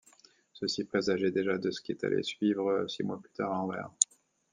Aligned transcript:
Ceci 0.53 0.83
présageait 0.83 1.29
déjà 1.29 1.59
de 1.59 1.69
ce 1.69 1.79
qui 1.79 1.95
allait 2.03 2.23
suivre 2.23 2.87
six 2.87 3.03
mois 3.03 3.21
plus 3.21 3.29
tard 3.33 3.51
à 3.53 3.59
Anvers. 3.59 3.91